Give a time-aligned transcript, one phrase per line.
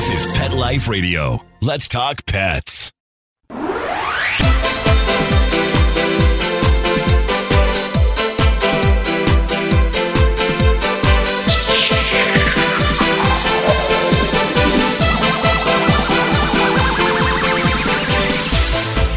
[0.00, 1.44] This is Pet Life Radio.
[1.60, 2.90] Let's talk pets.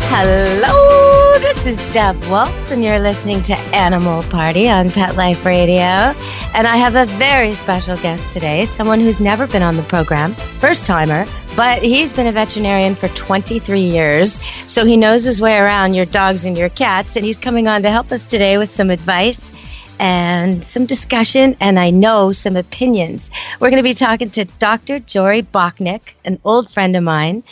[0.09, 6.13] Hello, this is Deb Wolf, and you're listening to Animal Party on Pet Life Radio.
[6.55, 10.33] And I have a very special guest today, someone who's never been on the program,
[10.33, 14.39] first timer, but he's been a veterinarian for 23 years,
[14.71, 17.81] so he knows his way around your dogs and your cats, and he's coming on
[17.81, 19.52] to help us today with some advice
[19.99, 23.31] and some discussion, and I know some opinions.
[23.59, 24.99] We're going to be talking to Dr.
[24.99, 27.43] Jory Bachnick, an old friend of mine.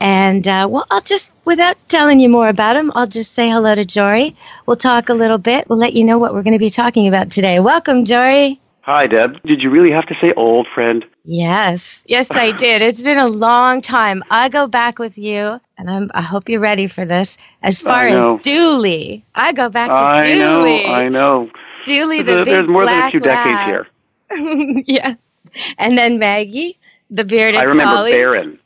[0.00, 3.74] And, uh, well, I'll just, without telling you more about him, I'll just say hello
[3.74, 4.36] to Jory.
[4.66, 5.68] We'll talk a little bit.
[5.68, 7.60] We'll let you know what we're going to be talking about today.
[7.60, 8.60] Welcome, Jory.
[8.82, 9.42] Hi, Deb.
[9.42, 11.04] Did you really have to say old friend?
[11.24, 12.80] Yes, yes, I did.
[12.82, 14.24] It's been a long time.
[14.30, 17.36] I go back with you, and I'm, I hope you're ready for this.
[17.62, 20.82] As far as Dooley, I go back to I Dooley.
[20.84, 21.50] know, I know.
[21.84, 23.66] Dooley, the There's, big there's more than a few decades lab.
[23.66, 24.82] here.
[24.86, 25.14] yeah.
[25.78, 26.78] And then Maggie,
[27.10, 28.12] the bearded I remember collie.
[28.12, 28.58] Baron.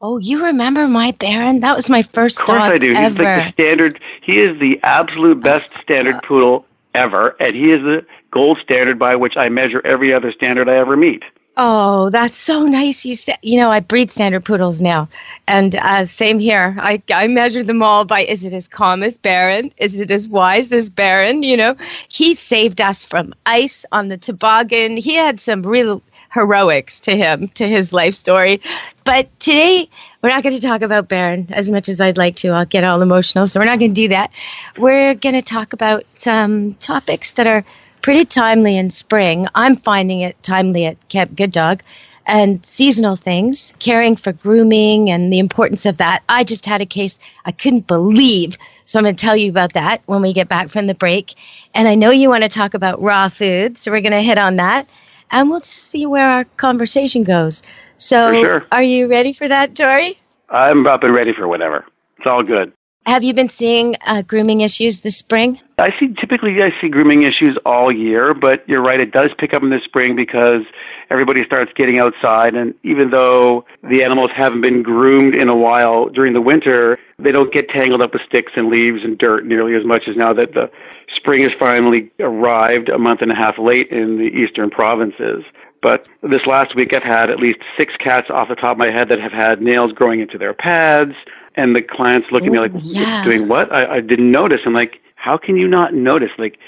[0.00, 1.60] Oh, you remember my Baron?
[1.60, 2.48] That was my first dog.
[2.48, 2.88] Of course dog I do.
[2.88, 4.00] He's like the standard.
[4.22, 8.98] He is the absolute oh, best standard poodle ever, and he is the gold standard
[8.98, 11.22] by which I measure every other standard I ever meet.
[11.56, 13.06] Oh, that's so nice.
[13.06, 15.08] You said, you know, I breed standard poodles now,
[15.46, 16.76] and uh, same here.
[16.80, 19.72] I I measure them all by is it as calm as Baron?
[19.76, 21.44] Is it as wise as Baron?
[21.44, 21.76] You know,
[22.08, 24.96] he saved us from ice on the toboggan.
[24.96, 26.02] He had some real
[26.32, 28.60] heroics to him, to his life story.
[29.04, 29.88] But today
[30.20, 32.48] we're not going to talk about Baron as much as I'd like to.
[32.48, 34.32] I'll get all emotional, so we're not going to do that.
[34.76, 37.64] We're going to talk about some topics that are
[38.04, 39.48] pretty timely in spring.
[39.54, 41.82] I'm finding it timely at Camp Good Dog.
[42.26, 46.22] And seasonal things, caring for grooming and the importance of that.
[46.28, 48.58] I just had a case I couldn't believe.
[48.84, 51.34] So I'm going to tell you about that when we get back from the break.
[51.74, 53.78] And I know you want to talk about raw food.
[53.78, 54.86] So we're going to hit on that.
[55.30, 57.62] And we'll just see where our conversation goes.
[57.96, 58.66] So sure.
[58.70, 60.18] are you ready for that, Jory?
[60.50, 61.86] I'm up and ready for whatever.
[62.18, 62.70] It's all good.
[63.06, 65.60] Have you been seeing uh, grooming issues this spring?
[65.76, 69.52] I see typically I see grooming issues all year, but you're right, it does pick
[69.52, 70.62] up in the spring because
[71.10, 76.08] everybody starts getting outside and even though the animals haven't been groomed in a while
[76.08, 79.74] during the winter, they don't get tangled up with sticks and leaves and dirt nearly
[79.74, 80.70] as much as now that the
[81.14, 85.44] spring has finally arrived a month and a half late in the eastern provinces.
[85.82, 88.90] But this last week I've had at least six cats off the top of my
[88.90, 91.12] head that have had nails growing into their pads
[91.56, 93.24] and the clients look at me like Ooh, yeah.
[93.24, 93.72] doing what?
[93.72, 94.60] I, I didn't notice.
[94.66, 96.30] I'm like, how can you not notice?
[96.38, 96.58] Like,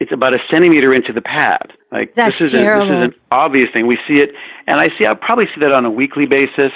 [0.00, 1.72] it's about a centimeter into the pad.
[1.92, 3.86] Like That's this is this is an obvious thing.
[3.86, 4.30] We see it,
[4.66, 5.06] and I see.
[5.06, 6.72] I probably see that on a weekly basis.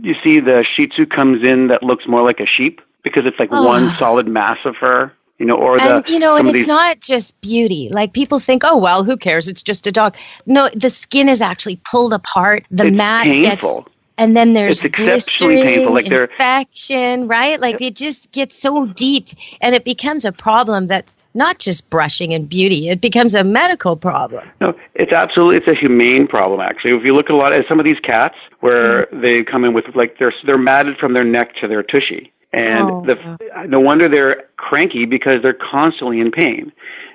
[0.00, 3.38] You see the Shih Tzu comes in that looks more like a sheep because it's
[3.38, 3.64] like Oh.
[3.64, 5.12] one solid mass of fur.
[5.38, 7.90] You know, or the you know, and it's these, not just beauty.
[7.90, 9.48] Like people think, oh well, who cares?
[9.48, 10.16] It's just a dog.
[10.46, 12.64] No, the skin is actually pulled apart.
[12.70, 13.80] The It's mat painful.
[13.82, 17.60] gets, and then there's It's exceptionally painful, like infection, right?
[17.60, 19.28] Like it just gets so deep,
[19.60, 22.88] and it becomes a problem that's not just brushing and beauty.
[22.88, 24.48] It becomes a medical problem.
[24.60, 26.92] No, it's absolutely it's a humane problem actually.
[26.96, 29.20] If you look at a lot of some of these cats where Mm-hmm.
[29.20, 32.90] they come in with like they're they're matted from their neck to their tushy, and
[32.90, 33.04] Oh.
[33.06, 36.72] the no wonder they're cranky because they're constantly in pain.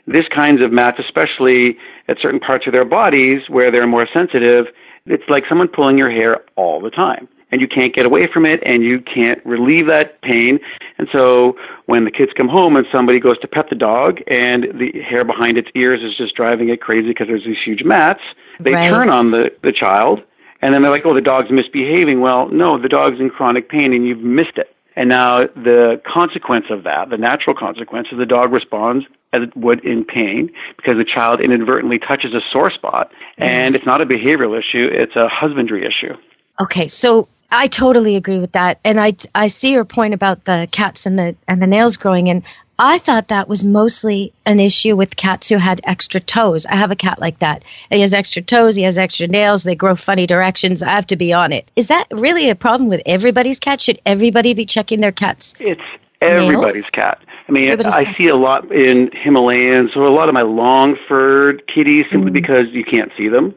[0.08, 4.66] This kinds of mats, especially at certain parts of their bodies where they're more sensitive,
[5.06, 7.28] it's like someone pulling your hair all the time.
[7.54, 10.58] And you can't get away from it and you can't relieve that pain.
[10.98, 14.68] And so when the kids come home and somebody goes to pet the dog and
[14.80, 18.22] the hair behind its ears is just driving it crazy because there's these huge mats,
[18.62, 18.90] they Right.
[18.90, 20.22] turn on the, the child
[20.62, 22.22] and then they're like, oh, the dog's misbehaving.
[22.22, 24.74] Well, no, the dog's in chronic pain and you've missed it.
[24.96, 29.56] And now the consequence of that, the natural consequence, is the dog responds as it
[29.56, 33.12] would in pain because the child inadvertently touches a sore spot.
[33.12, 33.44] Mm-hmm.
[33.44, 36.14] And it's not a behavioral issue, it's a husbandry issue.
[36.60, 40.68] Okay, so I totally agree with that, and I I see your point about the
[40.72, 42.44] cats and the and the nails growing, and
[42.80, 46.66] I thought that was mostly an issue with cats who had extra toes.
[46.66, 47.64] I have a cat like that.
[47.92, 50.82] He has extra toes, he has extra nails, they grow funny directions.
[50.82, 51.70] I have to be on it.
[51.76, 53.82] Is that really a problem with everybody's cat?
[53.82, 55.54] Should everybody be checking their cats?
[55.60, 55.82] It's
[56.22, 57.20] everybody's cat.
[57.48, 58.16] I mean, Everybody's I cat.
[58.18, 62.68] see a lot in Himalayans or a lot of my long furred kitties simply because
[62.72, 63.54] you can't see them.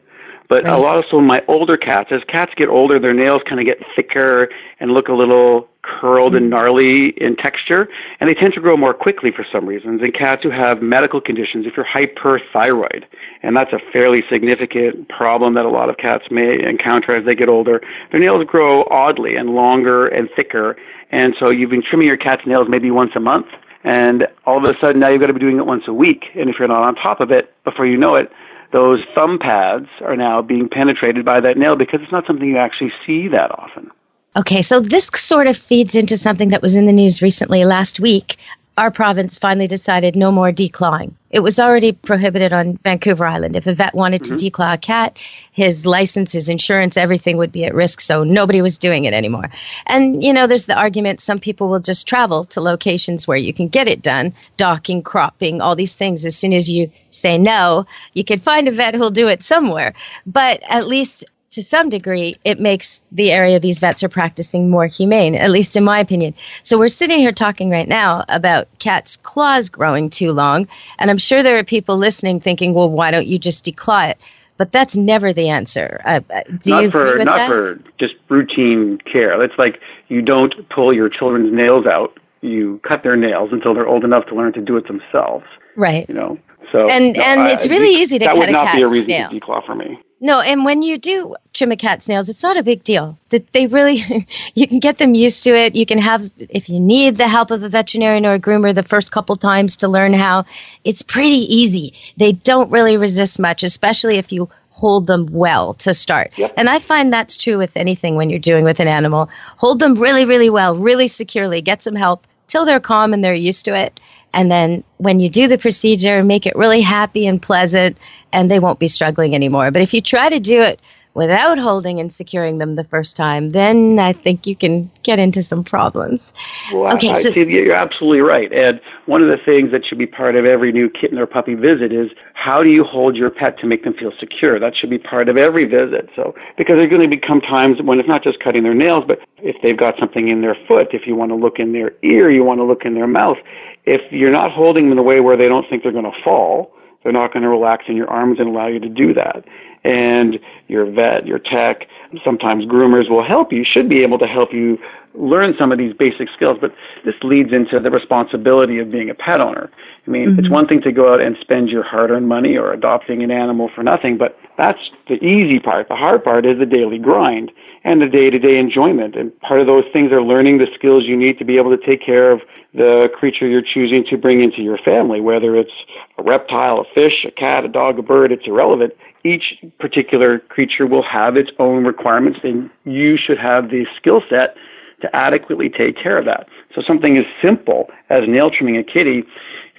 [0.47, 0.81] But a Mm.
[0.81, 3.65] Lot of some of my older cats, as cats get older, their nails kind of
[3.65, 4.47] get thicker
[4.79, 7.87] and look a little curled and gnarly in texture,
[8.19, 10.01] and they tend to grow more quickly for some reasons.
[10.01, 13.03] In cats who have medical conditions, if you're hyperthyroid,
[13.43, 17.35] and that's a fairly significant problem that a lot of cats may encounter as they
[17.35, 20.75] get older, their nails grow oddly and longer and thicker.
[21.11, 23.47] And so you've been trimming your cat's nails maybe once a month,
[23.83, 26.25] and all of a sudden now you've got to be doing it once a week.
[26.35, 28.31] And if you're not on top of it, before you know it,
[28.73, 32.57] those thumb pads are now being penetrated by that nail because it's not something you
[32.57, 33.89] actually see that often.
[34.37, 38.01] Okay, so this sort of feeds into something that was in the news recently last
[38.01, 38.35] week.
[38.77, 41.13] Our province finally decided no more declawing.
[41.29, 43.55] It was already prohibited on Vancouver Island.
[43.55, 44.35] If a vet wanted mm-hmm.
[44.35, 45.17] to declaw a cat,
[45.53, 48.01] his license, his insurance, everything would be at risk.
[48.01, 49.49] So nobody was doing it anymore.
[49.85, 53.53] And, you know, there's the argument some people will just travel to locations where you
[53.53, 56.25] can get it done docking, cropping, all these things.
[56.25, 59.93] As soon as you say no, you can find a vet who'll do it somewhere.
[60.25, 64.87] But at least to some degree, it makes the area these vets are practicing more
[64.87, 66.33] humane, at least in my opinion.
[66.63, 70.67] So we're sitting here talking right now about cats' claws growing too long,
[70.99, 74.17] and I'm sure there are people listening thinking, well, why don't you just declaw it?
[74.57, 76.01] But that's never the answer.
[76.05, 77.47] Uh, uh not for not that?
[77.49, 79.41] for just routine care.
[79.43, 82.17] It's like you don't pull your children's nails out.
[82.41, 85.45] You cut their nails until they're old enough to learn to do it themselves.
[85.75, 86.07] Right.
[86.07, 86.39] You know.
[86.71, 88.63] So and no, and it's really easy to cut a cat's nails.
[88.63, 89.31] That would not be a reason nails.
[89.31, 89.99] to declaw for me.
[90.21, 93.17] No, and when you do trim a cat's nails, it's not a big deal.
[93.29, 95.75] They really, you can get them used to it.
[95.75, 98.83] You can have, if you need the help of a veterinarian or a groomer the
[98.83, 100.45] first couple times to learn how,
[100.83, 101.93] it's pretty easy.
[102.17, 106.37] They don't really resist much, especially if you hold them well to start.
[106.37, 106.53] Yep.
[106.57, 109.29] And I find that's true with anything when you're doing with an animal.
[109.57, 113.33] Hold them really, really well, really securely, get some help till they're calm and they're
[113.33, 113.99] used to it.
[114.35, 117.97] And then when you do the procedure, make it really happy and pleasant,
[118.33, 119.71] and they won't be struggling anymore.
[119.71, 120.79] But if you try to do it
[121.15, 125.41] without holding and securing them the first time, then I think you can get into
[125.41, 126.33] some problems.
[126.71, 128.51] Well, okay, I, so see, you're absolutely right.
[128.53, 131.55] And one of the things that should be part of every new kitten or puppy
[131.55, 134.59] visit is how do you hold your pet to make them feel secure?
[134.59, 136.09] That should be part of every visit.
[136.15, 139.19] So, because there's going to become times when it's not just cutting their nails, but
[139.37, 142.29] if they've got something in their foot, if you want to look in their ear,
[142.29, 143.37] you want to look in their mouth.
[143.85, 146.23] If you're not holding them in a way where they don't think they're going to
[146.23, 146.73] fall,
[147.03, 149.45] they're not going to relax in your arms and allow you to do that.
[149.85, 151.87] And your vet, your tech,
[152.23, 154.79] sometimes groomers will help you, should be able to help you
[155.13, 156.57] learn some of these basic skills.
[156.59, 156.73] But
[157.05, 159.69] this leads into the responsibility of being a pet owner.
[160.07, 160.39] I mean, mm-hmm.
[160.39, 163.29] it's one thing to go out and spend your hard earned money or adopting an
[163.29, 165.87] animal for nothing, but that's the easy part.
[165.87, 167.51] The hard part is the daily grind
[167.83, 169.15] and the day to day enjoyment.
[169.15, 171.85] And part of those things are learning the skills you need to be able to
[171.85, 172.41] take care of
[172.73, 175.71] the creature you're choosing to bring into your family, whether it's
[176.17, 178.93] a reptile, a fish, a cat, a dog, a bird, it's irrelevant.
[179.25, 184.55] Each particular creature will have its own requirements, and you should have the skill set
[185.01, 186.47] to adequately take care of that.
[186.73, 189.23] So something as simple as nail trimming a kitty,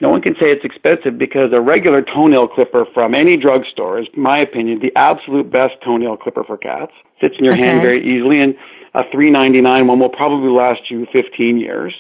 [0.01, 4.07] no one can say it's expensive because a regular toenail clipper from any drugstore is,
[4.15, 6.93] in my opinion, the absolute best toenail clipper for cats.
[7.21, 7.69] Fits in your okay.
[7.69, 8.55] hand very easily, and
[8.95, 11.95] a $3.99 one will probably last you 15 years.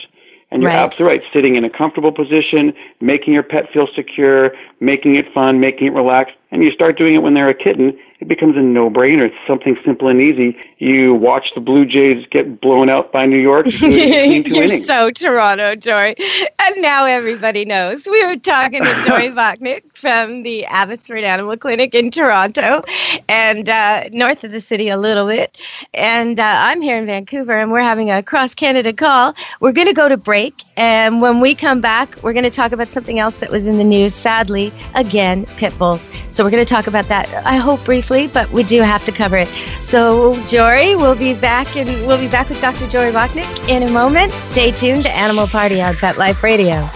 [0.50, 0.78] And you're right.
[0.78, 1.26] absolutely right.
[1.32, 5.90] Sitting in a comfortable position, making your pet feel secure, making it fun, making it
[5.90, 9.26] relaxed, and you start doing it when they're a kitten, it becomes a no-brainer.
[9.26, 10.56] It's something simple and easy.
[10.78, 13.66] You watch the Blue Jays get blown out by New York.
[13.68, 14.86] You're innings.
[14.86, 16.16] so Toronto, Jory.
[16.58, 18.06] And now everybody knows.
[18.06, 22.82] We were talking to Jory Bachnick from the Abbotsford Animal Clinic in Toronto
[23.28, 25.58] and uh, north of the city a little bit.
[25.92, 29.34] And uh, I'm here in Vancouver and we're having a cross-Canada call.
[29.60, 30.54] We're going to go to break.
[30.78, 33.76] And when we come back, we're going to talk about something else that was in
[33.76, 36.08] the news, sadly, again, pit bulls.
[36.30, 39.10] So we're going to talk about that, I hope, briefly, but we do have to
[39.10, 39.48] cover it.
[39.82, 42.86] So, Jory, we'll be back and we'll be back with Dr.
[42.86, 44.30] Jory Bachnick in a moment.
[44.32, 46.88] Stay tuned to Animal Party on Pet Life Radio.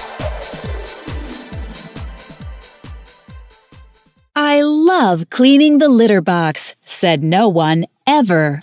[4.37, 8.63] I love cleaning the litter box, said no one ever.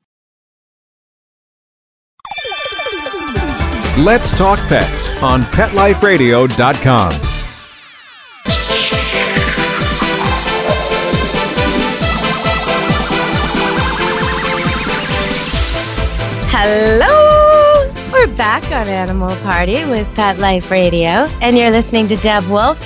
[3.97, 7.11] Let's Talk Pets on PetLifeRadio.com.
[16.47, 17.91] Hello!
[18.13, 22.79] We're back on Animal Party with Pet Life Radio, and you're listening to Deb Wolf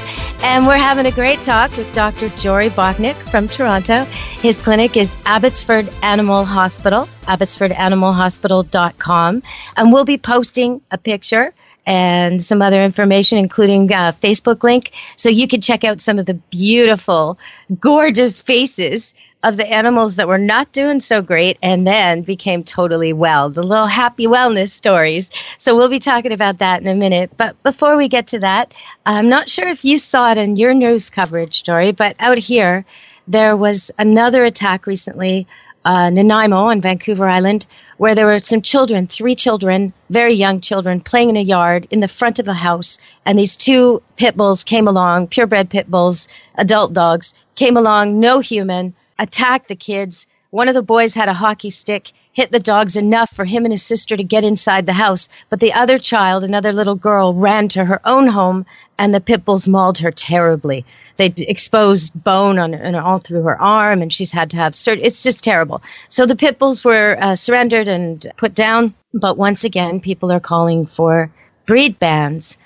[0.44, 2.28] And we're having a great talk with Dr.
[2.38, 4.04] Jory Bachnick from Toronto.
[4.04, 9.44] His clinic is Abbotsford Animal Hospital, abbotsfordanimalhospital.com.
[9.76, 11.54] And we'll be posting a picture
[11.86, 14.92] and some other information, including a Facebook link.
[15.16, 17.38] So you can check out some of the beautiful,
[17.80, 19.14] gorgeous faces
[19.46, 23.62] of the animals that were not doing so great and then became totally well, the
[23.62, 25.30] little happy wellness stories.
[25.60, 27.32] So we'll be talking about that in a minute.
[27.38, 28.74] But before we get to that,
[29.06, 32.86] I'm not sure if you saw it in your news coverage story, but out here,
[33.28, 35.46] there was another attack recently
[35.86, 37.66] uh, Nanaimo on Vancouver Island,
[37.98, 42.00] where there were some children, three children, very young children, playing in a yard in
[42.00, 43.00] the front of a house.
[43.26, 48.40] And these two pit bulls came along, purebred pit bulls, adult dogs, came along, no
[48.40, 50.28] human, attacked the kids.
[50.52, 53.74] One of the boys had a hockey stick, hit the dogs enough for him and
[53.74, 55.28] his sister to get inside the house.
[55.50, 58.66] But the other child, another little girl, ran to her own home,
[58.98, 60.86] and the pit bulls mauled her terribly.
[61.18, 65.06] They exposed bone on, on all through her arm, and she's had to have surgery.
[65.06, 65.82] It's just terrible.
[66.10, 68.94] So the pit bulls were uh, surrendered and put down.
[69.14, 71.32] But once again, people are calling for
[71.66, 72.58] breed bans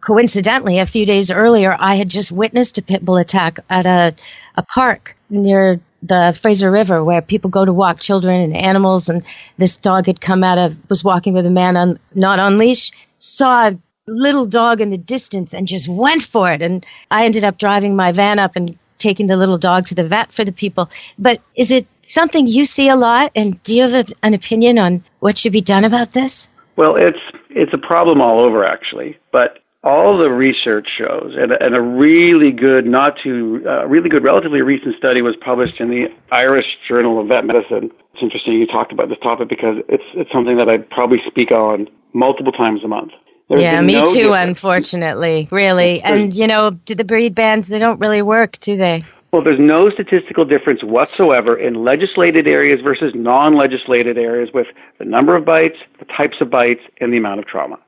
[0.00, 4.14] coincidentally, a few days earlier, I had just witnessed a pit bull attack at a,
[4.56, 9.08] a park near the Fraser River where people go to walk children and animals.
[9.08, 9.24] And
[9.56, 12.92] this dog had come out of, was walking with a man on, not on leash,
[13.18, 16.62] saw a little dog in the distance and just went for it.
[16.62, 20.06] And I ended up driving my van up and taking the little dog to the
[20.06, 20.90] vet for the people.
[21.18, 23.32] But is it something you see a lot?
[23.34, 26.50] And do you have an opinion on what should be done about this?
[26.76, 27.18] Well, it's
[27.50, 32.50] it's a problem all over actually, but all the research shows, and, and a really
[32.50, 37.20] good, not too, uh, really good, relatively recent study was published in the Irish Journal
[37.20, 37.90] of Vet Medicine.
[38.12, 41.52] It's interesting you talked about this topic because it's it's something that I probably speak
[41.52, 43.12] on multiple times a month.
[43.48, 44.48] There's yeah, me no too, difference.
[44.48, 46.02] unfortunately, really.
[46.02, 49.04] And you know, the breed bans they don't really work, do they?
[49.32, 54.66] Well, there's no statistical difference whatsoever in legislated areas versus non-legislated areas with
[54.98, 57.78] the number of bites, the types of bites, and the amount of trauma.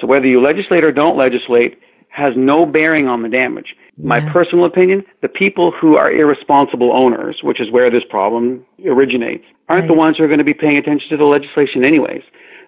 [0.00, 1.78] So whether you legislate or don't legislate
[2.10, 3.74] has no bearing on the damage.
[3.96, 4.08] Yeah.
[4.08, 9.44] My personal opinion, the people who are irresponsible owners, which is where this problem originates,
[9.68, 9.88] aren't right.
[9.88, 12.22] the ones who are going to be paying attention to the legislation anyways.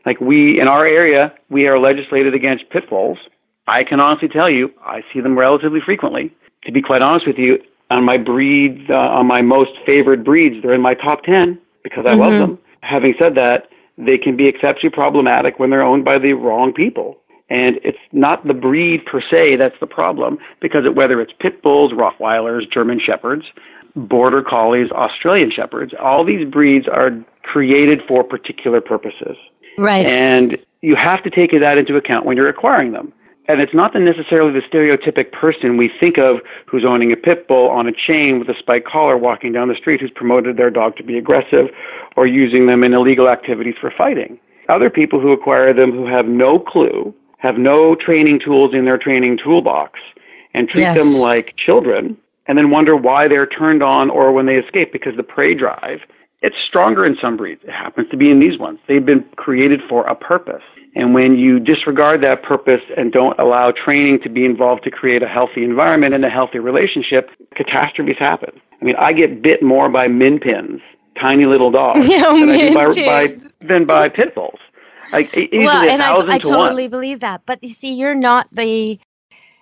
[0.07, 3.19] Like we, in our area, we are legislated against pit bulls.
[3.67, 6.35] I can honestly tell you, I see them relatively frequently.
[6.65, 7.59] To be quite honest with you,
[7.91, 12.05] on my breed, uh, on my most favored breeds, they're in my top 10 because
[12.07, 12.21] I mm-hmm.
[12.21, 12.59] love them.
[12.83, 13.69] Having said that,
[14.04, 17.19] they can be exceptionally problematic when they're owned by the wrong people.
[17.49, 21.62] And it's not the breed per se that's the problem, because it, whether it's pit
[21.62, 23.45] bulls, Rottweilers, German Shepherds,
[23.97, 27.11] Border Collies, Australian Shepherds, all these breeds are
[27.42, 29.37] created for particular purposes.
[29.78, 30.07] Right.
[30.07, 33.12] And you have to take that into account when you're acquiring them.
[33.50, 37.49] And it's not the necessarily the stereotypic person we think of who's owning a pit
[37.49, 40.71] bull on a chain with a spike collar walking down the street who's promoted their
[40.71, 41.66] dog to be aggressive
[42.16, 44.38] or using them in illegal activities for fighting.
[44.69, 48.99] Other people who acquire them who have no clue have no training tools in their
[48.99, 49.99] training toolbox
[50.54, 51.02] and treat yes.
[51.02, 52.16] them like children
[52.47, 56.02] and then wonder why they're turned on or when they escape because the prey drive
[56.40, 59.80] it's stronger in some breeds it happens to be in these ones they've been created
[59.88, 60.62] for a purpose
[60.95, 65.23] and when you disregard that purpose and don't allow training to be involved to create
[65.23, 69.89] a healthy environment and a healthy relationship catastrophes happen i mean i get bit more
[69.89, 70.81] by min pins
[71.21, 73.35] tiny little dogs yeah, than, I do by, by,
[73.67, 74.59] than by pit bulls
[75.13, 76.91] like well, and I, I to totally one.
[76.91, 77.43] believe that.
[77.47, 78.99] But you see, you're not the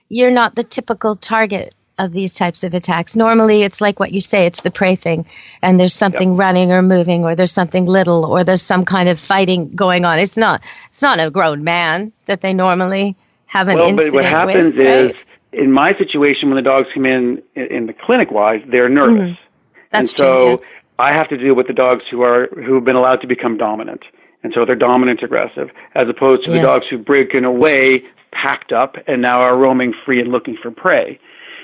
[0.08, 3.16] you're not the typical target of these types of attacks.
[3.16, 5.26] Normally, it's like what you say, it's the prey thing,
[5.62, 6.38] and there's something yep.
[6.38, 10.18] running or moving, or there's something little, or there's some kind of fighting going on.
[10.18, 14.22] It's not it's not a grown man that they normally have an well, incident but
[14.22, 15.16] what happens with, is, right?
[15.52, 19.42] in my situation, when the dogs come in in the clinic wise, they're nervous, mm-hmm.
[19.90, 20.66] That's and so true,
[20.98, 21.04] yeah.
[21.04, 23.56] I have to deal with the dogs who are who have been allowed to become
[23.56, 24.04] dominant.
[24.44, 26.58] And so they're dominant aggressive, as opposed to yeah.
[26.58, 30.70] the dogs who've broken away, packed up, and now are roaming free and looking for
[30.70, 31.18] prey.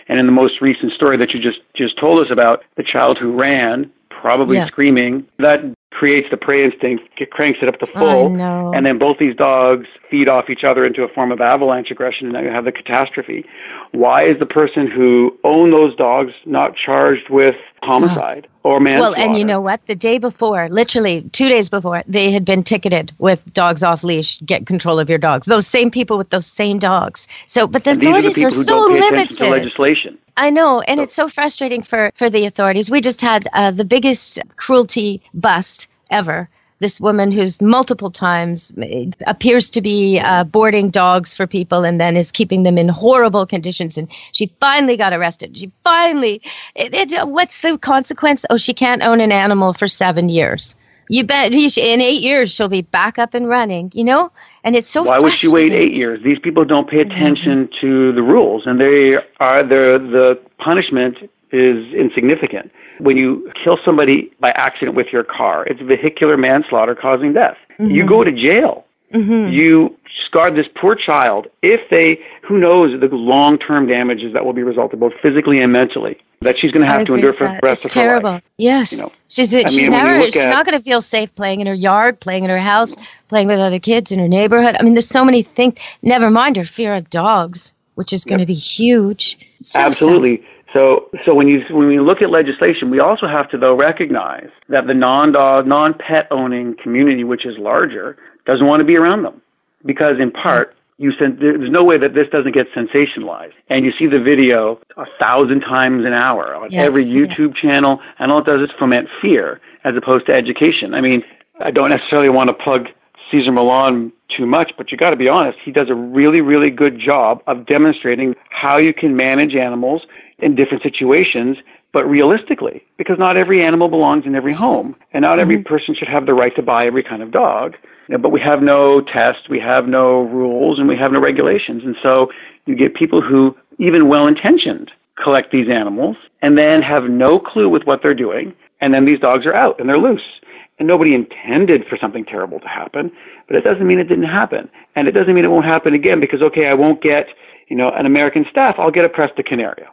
[0.08, 3.18] And in the most recent story that you just, just told us about, the child
[3.20, 4.66] who ran, probably yeah.
[4.66, 5.60] screaming, that
[5.94, 9.36] creates the prey instinct, it cranks it up to full, oh, and then both these
[9.36, 12.64] dogs feed off each other into a form of avalanche aggression, and now you have
[12.64, 13.44] the catastrophe.
[13.92, 19.16] Why is the person who owned those dogs not charged with homicide or manslaughter?
[19.16, 19.86] Well, and you know what?
[19.86, 24.38] The day before, literally two days before, they had been ticketed with dogs off leash.
[24.40, 25.46] Get control of your dogs.
[25.46, 27.28] Those same people with those same dogs.
[27.46, 29.50] So, but the and authorities are, are so limited.
[29.50, 30.18] legislation.
[30.36, 32.90] I know, and it's so frustrating for for the authorities.
[32.90, 36.48] We just had uh, the biggest cruelty bust ever
[36.80, 42.00] this woman who's multiple times eh, appears to be uh, boarding dogs for people and
[42.00, 43.96] then is keeping them in horrible conditions.
[43.96, 45.56] And she finally got arrested.
[45.56, 46.42] She finally,
[46.74, 48.44] it, it, what's the consequence?
[48.50, 50.76] Oh, she can't own an animal for seven years.
[51.08, 54.30] You bet in eight years she'll be back up and running, you know?
[54.64, 56.22] And it's so Why would she wait eight years?
[56.24, 57.86] These people don't pay attention mm-hmm.
[57.86, 61.18] to the rules and they are the the punishment
[61.52, 62.70] is insignificant.
[62.98, 67.56] When you kill somebody by accident with your car, it's vehicular manslaughter causing death.
[67.78, 67.90] Mm-hmm.
[67.90, 68.84] You go to jail.
[69.12, 69.52] Mm-hmm.
[69.52, 69.96] You
[70.26, 71.46] scarred this poor child.
[71.62, 75.72] If they, who knows the long term damages that will be resulted both physically and
[75.72, 78.30] mentally that she's going to have to endure for the rest it's of terrible.
[78.30, 78.42] her life.
[78.56, 79.12] Yes, you know?
[79.28, 82.20] she's she's mean, never she's at, not going to feel safe playing in her yard,
[82.20, 82.94] playing in her house,
[83.28, 84.76] playing with other kids in her neighborhood.
[84.78, 85.78] I mean, there's so many things.
[86.02, 89.38] Never mind her fear of dogs, which is going to be huge.
[89.62, 90.38] So Absolutely.
[90.38, 90.46] Sad.
[90.74, 94.48] So, so when you when we look at legislation, we also have to though recognize
[94.68, 99.40] that the non-dog, non-pet owning community, which is larger, doesn't want to be around them
[99.86, 103.52] because, in part, you send, there's no way that this doesn't get sensationalized.
[103.68, 107.62] And you see the video a thousand times an hour on yeah, every YouTube yeah.
[107.62, 110.92] channel, and all it does is foment fear as opposed to education.
[110.94, 111.22] I mean,
[111.60, 112.88] I don't necessarily want to plug
[113.30, 116.70] Cesar Millan too much, but you got to be honest, he does a really, really
[116.70, 120.02] good job of demonstrating how you can manage animals
[120.38, 121.56] in different situations,
[121.92, 125.68] but realistically, because not every animal belongs in every home, and not every mm-hmm.
[125.72, 127.76] person should have the right to buy every kind of dog.
[128.08, 131.20] You know, but we have no tests, we have no rules, and we have no
[131.20, 131.82] regulations.
[131.84, 132.30] And so
[132.66, 134.90] you get people who, even well intentioned,
[135.22, 138.54] collect these animals and then have no clue with what they're doing.
[138.80, 140.40] And then these dogs are out and they're loose.
[140.78, 143.12] And nobody intended for something terrible to happen,
[143.46, 144.68] but it doesn't mean it didn't happen.
[144.96, 147.28] And it doesn't mean it won't happen again because, okay, I won't get,
[147.68, 149.86] you know, an American staff, I'll get a Presa Canario.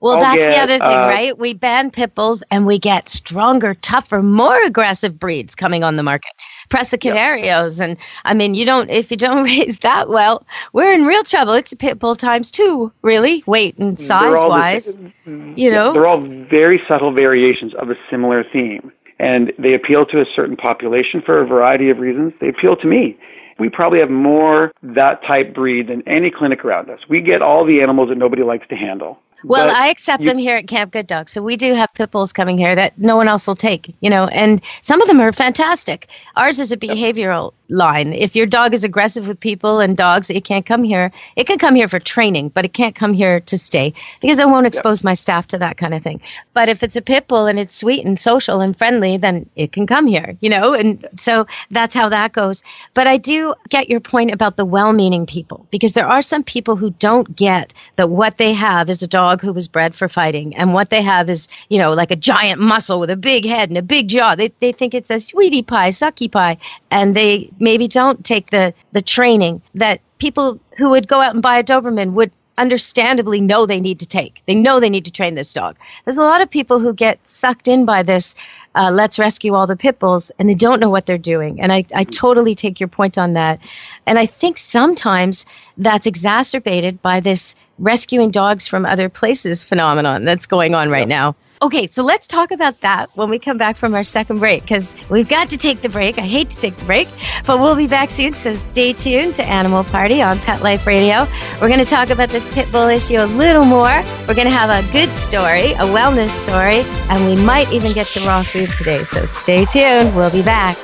[0.00, 1.38] Well, I'll that's get, the other thing, uh, right?
[1.38, 6.02] We ban pit bulls and we get stronger, tougher, more aggressive breeds coming on the
[6.02, 6.32] market.
[6.68, 7.80] Presa Canarios.
[7.80, 11.54] And I mean, you don't, if you don't raise that well, we're in real trouble.
[11.54, 14.96] It's a pit bull times two, really, weight and size wise.
[15.24, 15.92] you know?
[15.92, 18.92] They're all very subtle variations of a similar theme.
[19.18, 22.34] And they appeal to a certain population for a variety of reasons.
[22.40, 23.18] They appeal to me
[23.58, 27.00] we probably have more that type breed than any clinic around us.
[27.08, 29.18] We get all the animals that nobody likes to handle.
[29.46, 31.28] Well, but I accept you, them here at Camp Good Dog.
[31.28, 34.10] So we do have pit bulls coming here that no one else will take, you
[34.10, 36.08] know, and some of them are fantastic.
[36.34, 38.12] Ours is a behavioral line.
[38.12, 41.12] If your dog is aggressive with people and dogs, it can't come here.
[41.36, 44.44] It can come here for training, but it can't come here to stay because I
[44.44, 46.20] won't expose my staff to that kind of thing.
[46.52, 49.72] But if it's a pit bull and it's sweet and social and friendly, then it
[49.72, 52.62] can come here, you know, and so that's how that goes.
[52.94, 56.44] But I do get your point about the well meaning people because there are some
[56.44, 59.94] people who don't get that what they have is a dog dog who was bred
[59.94, 63.16] for fighting, and what they have is, you know, like a giant muscle with a
[63.16, 64.34] big head and a big jaw.
[64.34, 66.58] They they think it's a sweetie pie, sucky pie,
[66.90, 71.42] and they maybe don't take the the training that people who would go out and
[71.42, 74.42] buy a Doberman would understandably know they need to take.
[74.46, 75.76] They know they need to train this dog.
[76.04, 78.34] There's a lot of people who get sucked in by this,
[78.74, 81.60] uh, let's rescue all the pit bulls, and they don't know what they're doing.
[81.60, 83.60] And I, I totally take your point on that.
[84.06, 90.46] And I think sometimes that's exacerbated by this rescuing dogs from other places phenomenon that's
[90.46, 91.36] going on right now.
[91.62, 94.94] Okay, so let's talk about that when we come back from our second break because
[95.08, 96.18] we've got to take the break.
[96.18, 97.08] I hate to take the break,
[97.46, 98.34] but we'll be back soon.
[98.34, 101.26] So stay tuned to Animal Party on Pet Life Radio.
[101.58, 104.02] We're going to talk about this pit bull issue a little more.
[104.28, 108.06] We're going to have a good story, a wellness story, and we might even get
[108.08, 109.02] to raw food today.
[109.04, 110.14] So stay tuned.
[110.14, 110.76] We'll be back.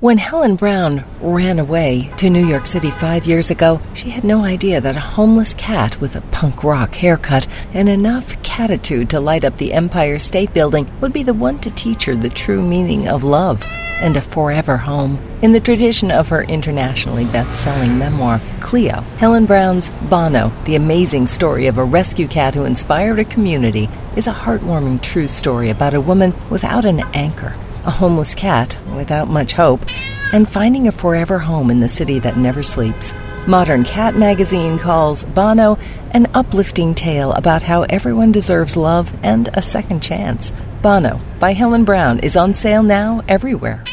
[0.00, 4.44] When Helen Brown ran away to New York City five years ago, she had no
[4.44, 9.42] idea that a homeless cat with a punk rock haircut and enough catitude to light
[9.42, 13.08] up the Empire State Building would be the one to teach her the true meaning
[13.08, 15.18] of love and a forever home.
[15.40, 21.26] In the tradition of her internationally best selling memoir, Cleo, Helen Brown's Bono, the amazing
[21.26, 25.94] story of a rescue cat who inspired a community, is a heartwarming true story about
[25.94, 29.84] a woman without an anchor a homeless cat without much hope,
[30.32, 33.14] and finding a forever home in the city that never sleeps.
[33.46, 35.78] Modern Cat magazine calls Bono
[36.10, 40.52] an uplifting tale about how everyone deserves love and a second chance.
[40.82, 43.84] Bono by Helen Brown is on sale now everywhere.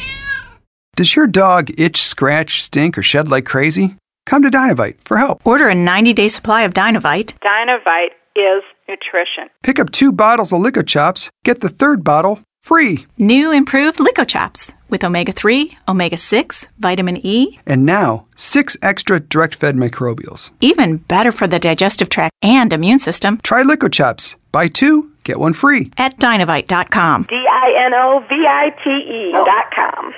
[0.95, 3.95] Does your dog itch, scratch, stink, or shed like crazy?
[4.25, 5.45] Come to Dinovite for help.
[5.45, 7.33] Order a 90 day supply of Dinovite.
[7.39, 9.49] Dinovite is nutrition.
[9.61, 13.05] Pick up two bottles of LickOChops, get the third bottle free.
[13.17, 19.53] New improved LickOChops with omega 3, omega 6, vitamin E, and now six extra direct
[19.55, 20.49] fed microbials.
[20.61, 23.39] Even better for the digestive tract and immune system.
[23.43, 24.35] Try LickOChops.
[24.51, 25.91] Buy two, get one free.
[25.97, 27.23] At dinovite.com.
[27.29, 30.13] D I N O V I T E dot com.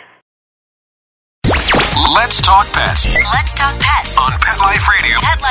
[2.15, 4.17] Let's talk pets Let's talk pets.
[4.17, 5.17] on Pet Life Radio.
[5.21, 5.41] Pet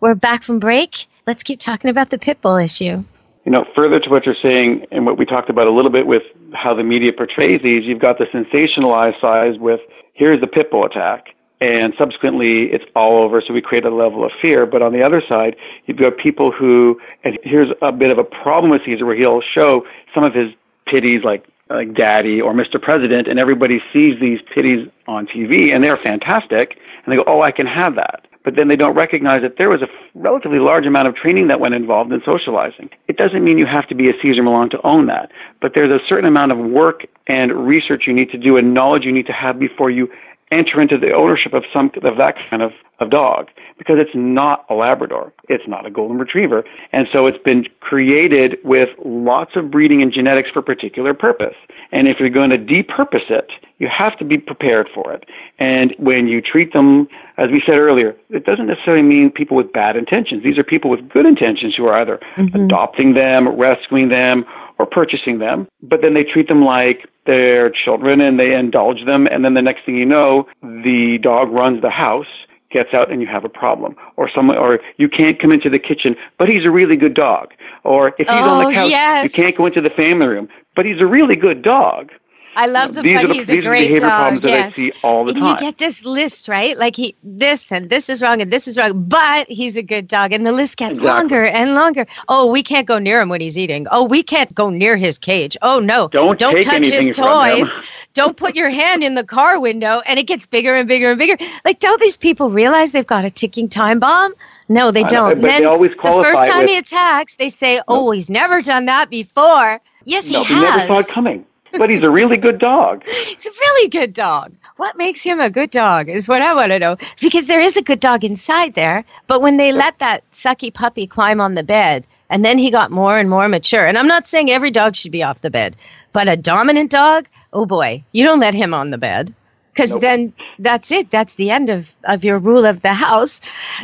[0.00, 1.06] we're back from break.
[1.26, 3.04] Let's keep talking about the pit bull issue.
[3.44, 6.06] you know, further to what you're saying and what we talked about a little bit
[6.06, 6.22] with
[6.54, 9.80] how the media portrays these, you've got the sensationalized side with
[10.14, 11.26] here's the pit bull attack,
[11.60, 14.64] and subsequently it's all over, so we create a level of fear.
[14.64, 18.24] But on the other side, you've got people who, and here's a bit of a
[18.24, 20.50] problem with Cesar where he'll show some of his
[20.86, 22.80] pities, like like Daddy or Mr.
[22.80, 27.40] President, and everybody sees these pitties on TV, and they're fantastic, and they go, oh,
[27.40, 28.26] I can have that.
[28.44, 31.60] But then they don't recognize that there was a relatively large amount of training that
[31.60, 32.90] went involved in socializing.
[33.08, 35.30] It doesn't mean you have to be a Cesar Millan to own that,
[35.62, 39.04] but there's a certain amount of work and research you need to do and knowledge
[39.04, 40.08] you need to have before you
[40.54, 44.64] enter into the ownership of some of that kind of, of dog because it's not
[44.70, 45.32] a Labrador.
[45.48, 46.64] It's not a golden retriever.
[46.92, 51.56] And so it's been created with lots of breeding and genetics for a particular purpose.
[51.92, 55.24] And if you're going to depurpose it, you have to be prepared for it.
[55.58, 59.72] And when you treat them, as we said earlier, it doesn't necessarily mean people with
[59.72, 60.44] bad intentions.
[60.44, 62.64] These are people with good intentions who are either mm-hmm.
[62.64, 64.44] adopting them, rescuing them,
[64.78, 69.26] or purchasing them, but then they treat them like their children and they indulge them,
[69.26, 72.26] and then the next thing you know, the dog runs the house,
[72.70, 73.94] gets out, and you have a problem.
[74.16, 77.52] Or someone, or you can't come into the kitchen, but he's a really good dog.
[77.84, 79.24] Or if he's on Oh, the couch, yes.
[79.24, 82.10] you can't go into the family room, but he's a really good dog.
[82.56, 84.08] I love the these the, he's a great behavior dog.
[84.10, 84.66] problems that yes.
[84.66, 85.50] I see all the and time.
[85.50, 86.76] you get this list, right?
[86.76, 90.08] Like he this and this is wrong and this is wrong, but he's a good
[90.08, 91.08] dog, and the list gets Exactly.
[91.08, 92.06] longer and longer.
[92.28, 93.86] Oh, we can't go near him when he's eating.
[93.90, 95.56] Oh, we can't go near his cage.
[95.62, 97.68] Oh no, Don't take touch his toys.
[98.14, 101.18] don't put your hand in the car window, and it gets bigger and bigger and
[101.18, 101.36] bigger.
[101.64, 104.34] Like, don't these people realize they've got a ticking time bomb?
[104.68, 105.42] No, they don't.
[105.42, 108.86] then they always the first time with- he attacks, they say, "Oh, he's never done
[108.86, 110.76] that before." Yes, no, he he has.
[110.76, 111.44] never saw it coming.
[111.76, 113.04] But he's a really good dog.
[113.04, 114.52] He's a really good dog.
[114.76, 116.96] What makes him a good dog is what I want to know.
[117.20, 121.06] Because there is a good dog inside there, but when they let that sucky puppy
[121.06, 123.86] climb on the bed, and then he got more and more mature.
[123.86, 125.76] And I'm not saying every dog should be off the bed,
[126.12, 129.34] but a dominant dog, oh boy, you don't let him on the bed.
[129.72, 131.10] Because then that's it.
[131.10, 133.40] That's the end of, of your rule of the house.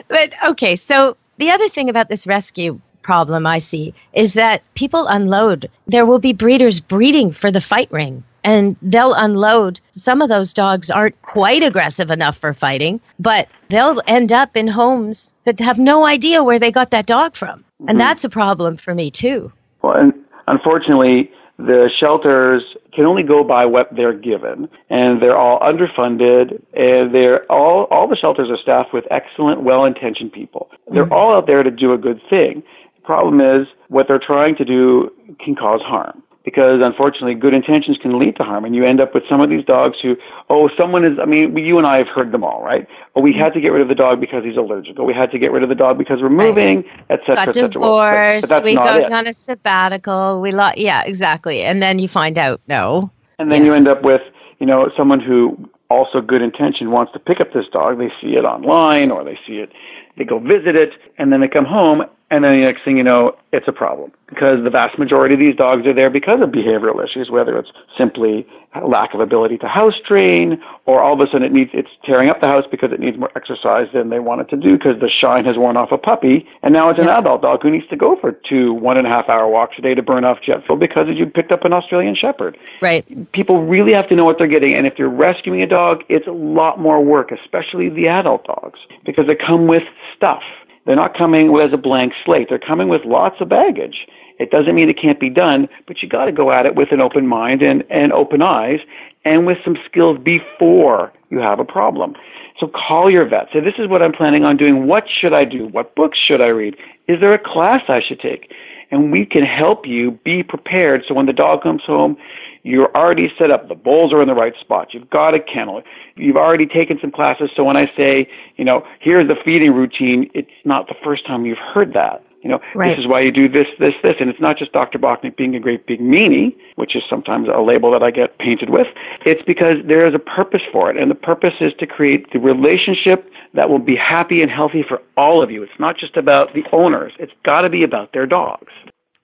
[0.07, 5.07] But okay, so the other thing about this rescue problem I see is that people
[5.07, 5.71] unload.
[5.87, 8.25] There will be breeders breeding for the fight ring.
[8.43, 9.81] And they'll unload.
[9.91, 14.67] Some of those dogs aren't quite aggressive enough for fighting, but they'll end up in
[14.67, 17.65] homes that have no idea where they got that dog from.
[17.81, 17.99] And mm-hmm.
[17.99, 19.53] that's a problem for me, too.
[19.83, 20.15] Well, and
[20.47, 22.63] unfortunately, the shelters
[22.95, 28.09] can only go by what they're given, and they're all underfunded, and they're all all
[28.09, 30.71] the shelters are staffed with excellent, well-intentioned people.
[30.91, 31.13] They're mm-hmm.
[31.13, 32.63] all out there to do a good thing.
[33.11, 35.11] Problem is what they're trying to do
[35.45, 36.23] can cause harm.
[36.45, 39.51] Because unfortunately, good intentions can lead to harm, and you end up with some of
[39.51, 40.15] these dogs who,
[40.49, 41.19] oh, someone is.
[41.21, 42.87] I mean, you and I have heard them all, right?
[43.17, 44.95] Oh, we had to get rid of the dog because he's allergic.
[44.99, 47.55] Oh, we had to get rid of the dog because we're moving, et cetera, Got
[47.57, 47.81] et.
[47.81, 49.13] Well, but- but we not go it.
[49.13, 50.41] on a sabbatical.
[50.41, 51.63] We lo- yeah, exactly.
[51.63, 53.11] And then you find out no.
[53.41, 54.23] And then you end up with,
[54.61, 55.59] you know, someone who
[55.91, 57.99] also good intention wants to pick up this dog.
[57.99, 59.71] They see it online or they see it,
[60.17, 63.03] they go visit it, and then they come home, and then the next thing you
[63.03, 66.51] know, it's a problem because the vast majority of these dogs are there because of
[66.51, 71.21] behavioral issues, whether it's simply a lack of ability to house train, or all of
[71.21, 74.11] a sudden it needs it's tearing up the house because it needs more exercise than
[74.11, 76.89] they want it to do because the shine has worn off a puppy, and now
[76.89, 79.49] it's an adult dog who needs to go for two one and a half hour
[79.49, 82.57] walks a day to burn off jet fuel because you picked up an Australian Shepherd
[82.81, 83.05] Right.
[83.33, 84.75] people really have to know what they're getting.
[84.75, 88.79] And if you're rescuing a dog, it's a lot more work, especially the adult dogs,
[89.05, 89.83] because they come with
[90.17, 90.43] stuff.
[90.87, 92.49] They're not coming as a blank slate.
[92.49, 94.07] They're coming with lots of baggage.
[94.39, 96.89] It doesn't mean it can't be done, but you got to go at it with
[96.93, 98.81] an open mind and, and open eyes
[99.25, 102.15] and with some skills before you have a problem.
[102.59, 103.49] So call your vet.
[103.53, 104.87] Say, this is what I'm planning on doing.
[104.87, 105.67] What should I do?
[105.69, 106.75] What books should I read?
[107.07, 108.51] Is there a class I should take?
[108.91, 112.17] and we can help you be prepared so when the dog comes home,
[112.63, 113.69] you're already set up.
[113.69, 114.89] The bowls are in the right spot.
[114.93, 115.83] You've got a kennel.
[116.17, 117.51] You've already taken some classes.
[117.57, 121.47] So when I say, you know, here's the feeding routine, it's not the first time
[121.47, 122.23] you've heard that.
[122.43, 122.89] You know, right.
[122.89, 124.15] this is why you do this, this, this.
[124.19, 124.99] And it's not just Dr.
[124.99, 128.71] Bachnick being a great big meanie, which is sometimes a label that I get painted
[128.71, 128.87] with.
[129.27, 130.97] It's because there is a purpose for it.
[130.97, 135.03] And the purpose is to create the relationship that will be happy and healthy for
[135.19, 135.63] all of you.
[135.63, 137.13] It's not just about the owners.
[137.19, 138.73] It's got to be about their dogs.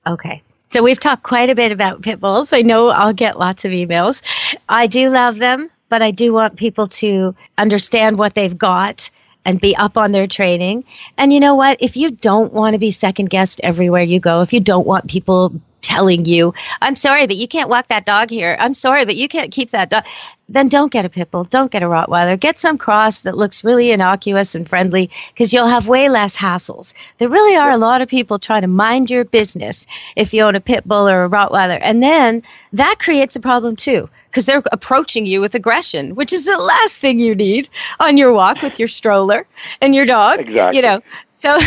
[0.06, 0.42] Okay.
[0.68, 2.52] So we've talked quite a bit about pit bulls.
[2.52, 4.22] I know I'll get lots of emails.
[4.68, 9.10] I do love them, but I do want people to understand what they've got
[9.44, 10.84] and be up on their training.
[11.16, 11.78] And you know what?
[11.80, 15.08] If you don't want to be second guessed everywhere you go, if you don't want
[15.08, 18.56] people telling you, I'm sorry, but you can't walk that dog here.
[18.58, 20.04] I'm sorry, but you can't keep that dog.
[20.48, 21.44] Then don't get a pit bull.
[21.44, 22.38] Don't get a Rottweiler.
[22.38, 26.94] Get some cross that looks really innocuous and friendly because you'll have way less hassles.
[27.18, 30.54] There really are a lot of people trying to mind your business if you own
[30.54, 31.78] a pit bull or a Rottweiler.
[31.82, 36.44] And then that creates a problem too because they're approaching you with aggression, which is
[36.44, 37.68] the last thing you need
[37.98, 39.46] on your walk with your stroller
[39.80, 40.40] and your dog.
[40.40, 40.76] Exactly.
[40.76, 41.00] You know,
[41.38, 41.58] so,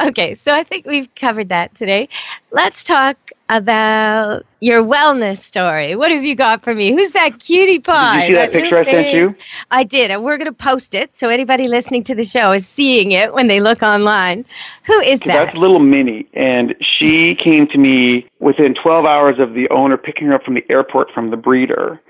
[0.08, 2.08] okay, so I think we've covered that today.
[2.50, 3.16] Let's talk
[3.48, 5.96] about your wellness story.
[5.96, 6.92] What have you got for me?
[6.92, 8.20] Who's that cutie pie?
[8.20, 9.36] Did you see that, that picture I sent you?
[9.70, 12.66] I did, and we're going to post it so anybody listening to the show is
[12.66, 14.44] seeing it when they look online.
[14.84, 15.46] Who is that?
[15.46, 20.28] That's little Minnie, and she came to me within 12 hours of the owner picking
[20.28, 22.00] her up from the airport from the breeder.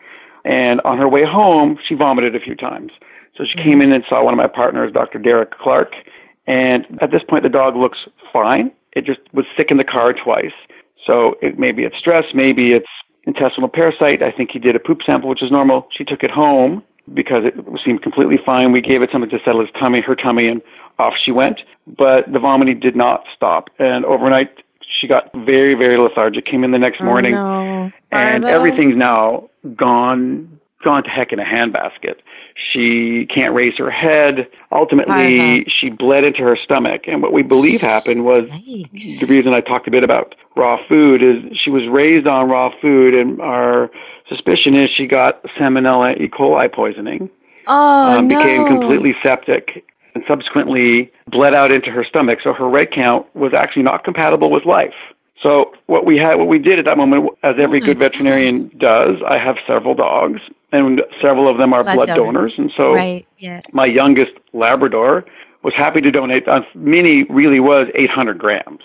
[0.45, 2.91] And on her way home, she vomited a few times.
[3.37, 3.83] So she came mm-hmm.
[3.83, 5.19] in and saw one of my partners, Dr.
[5.19, 5.93] Derek Clark,
[6.49, 7.99] and at this point, the dog looks
[8.33, 8.73] fine.
[8.93, 10.57] It just was sick in the car twice.
[11.07, 12.89] So it, maybe it's stress, maybe it's
[13.25, 14.23] intestinal parasite.
[14.23, 15.87] I think he did a poop sample, which is normal.
[15.97, 16.83] She took it home
[17.13, 18.73] because it seemed completely fine.
[18.73, 20.63] We gave it something to settle his tummy, her tummy, and
[20.99, 21.61] off she went.
[21.87, 23.69] But the vomiting did not stop.
[23.79, 24.49] And overnight,
[25.01, 26.47] she got very, very lethargic.
[26.47, 27.93] Came in the next oh, morning, oh, no.
[28.11, 32.17] and everything's now gone gone to heck in a handbasket.
[32.73, 34.49] She can't raise her head.
[34.73, 37.03] Ultimately, she bled into her stomach.
[37.07, 39.21] And what we believe happened was Yikes.
[39.21, 42.71] the reason I talked a bit about raw food is she was raised on raw
[42.81, 43.91] food, and our
[44.29, 46.29] suspicion is she got Salmonella E.
[46.29, 47.31] coli poisoning.
[47.67, 48.39] Oh, um, no.
[48.39, 52.39] became completely septic and subsequently bled out into her stomach.
[52.43, 54.95] So her red count was actually not compatible with life.
[55.43, 59.17] So what we had, what we did at that moment, as every good veterinarian does,
[59.27, 60.41] I have several dogs,
[60.73, 62.59] and several of them are blood, donors.
[62.59, 63.61] and so right, yeah.
[63.73, 65.25] my youngest Labrador
[65.63, 66.49] was happy to donate.
[66.49, 68.81] Uh, Minnie really was 800 grams,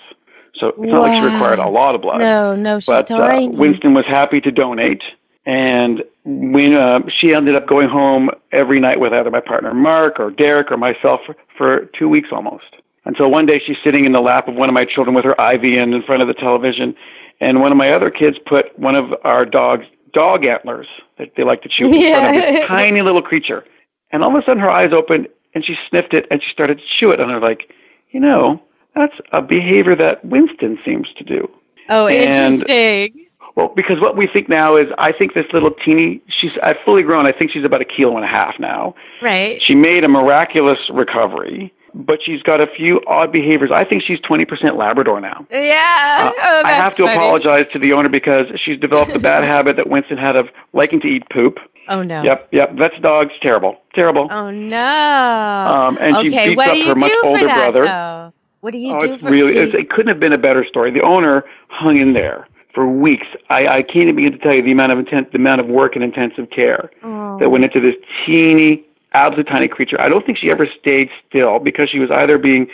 [0.54, 2.18] so it's not like she required a lot of blood.
[2.18, 3.48] No, no, she's but uh.
[3.50, 5.02] Winston was happy to donate,
[5.44, 10.20] and when uh, she ended up going home every night with either my partner Mark
[10.20, 12.76] or Derek or myself for, for two weeks almost.
[13.06, 15.32] Until one day she's sitting in the lap of one of my children with her
[15.32, 16.94] IV in in front of the television,
[17.40, 20.86] and one of my other kids put one of our dog's dog antlers
[21.18, 23.64] that they like to chew in front of this tiny little creature.
[24.12, 26.78] And all of a sudden her eyes opened and she sniffed it and she started
[26.78, 27.18] to chew it.
[27.20, 27.68] And I was like,
[28.12, 28.62] you know,
[28.94, 31.50] that's a behavior that Winston seems to do.
[31.90, 33.20] Oh, And- interesting.
[33.56, 37.02] Well, because what we think now is, I think this little teeny, she's uh, fully
[37.04, 37.24] grown.
[37.24, 38.96] I think she's about a kilo and a half now.
[39.22, 39.62] Right.
[39.64, 43.70] She made a miraculous recovery, but she's got a few odd behaviors.
[43.72, 45.46] I think she's 20% Labrador now.
[45.50, 46.28] Yeah.
[46.28, 47.14] Uh, oh, I have to funny.
[47.14, 51.00] apologize to the owner because she's developed a bad habit that Winston had of liking
[51.00, 51.58] to eat poop.
[51.88, 52.22] Oh no.
[52.22, 52.70] Yep, yep.
[52.78, 54.28] That's dog's terrible, terrible.
[54.30, 54.78] Oh no.
[54.78, 57.84] Um, and she beats up her much older that, brother.
[57.84, 58.32] Though?
[58.60, 60.64] What do you oh, do it's for really, it's, it couldn't have been a better
[60.66, 60.90] story.
[60.90, 63.26] The owner hung in there for weeks.
[63.50, 65.66] I, I can't even begin to tell you the amount of intent, the amount of
[65.68, 67.38] work and intensive care Oh.
[67.38, 68.82] that went into this teeny,
[69.14, 70.00] absolute tiny creature.
[70.00, 72.66] I don't think she ever stayed still because she was either being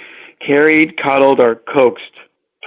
[0.44, 2.12] carried, cuddled, or coaxed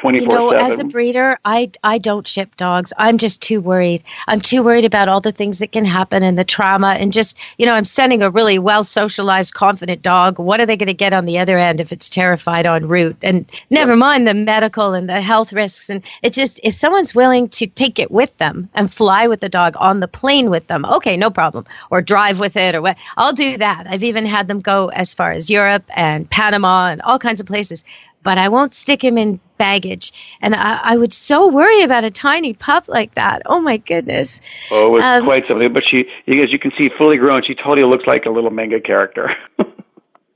[0.03, 2.91] twenty You know, as a breeder, I I don't ship dogs.
[2.97, 4.03] I'm just too worried.
[4.27, 7.39] I'm too worried about all the things that can happen and the trauma and just,
[7.57, 10.39] you know, I'm sending a really well socialized, confident dog.
[10.39, 13.15] What are they going to get on the other end if it's terrified en route?
[13.21, 15.89] And never mind the medical and the health risks.
[15.89, 19.47] And it's just if someone's willing to take it with them and fly with the
[19.47, 21.65] dog on the plane with them, okay, no problem.
[21.89, 22.97] Or drive with it or what.
[23.15, 23.87] I'll do that.
[23.89, 27.47] I've even had them go as far as Europe and Panama and all kinds of
[27.47, 27.85] places
[28.23, 30.37] but I won't stick him in baggage.
[30.41, 33.43] And I, I would so worry about a tiny pup like that.
[33.45, 34.41] Oh my goodness.
[34.71, 35.71] Oh, it was Um, quite something.
[35.71, 37.43] But she, as you can see, fully grown.
[37.43, 39.31] She totally looks like a little manga character.